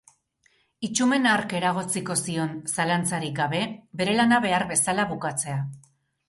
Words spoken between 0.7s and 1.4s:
Itsumen